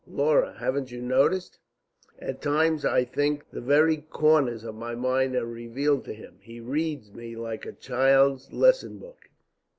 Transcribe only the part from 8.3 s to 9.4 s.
lesson book."